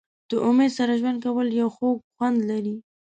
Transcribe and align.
د 0.29 0.31
امید 0.47 0.71
سره 0.77 0.93
ژوند 0.99 1.17
کول 1.23 1.47
یو 1.59 1.69
خوږ 1.75 1.97
خوند 2.15 2.37
لري. 2.49 2.75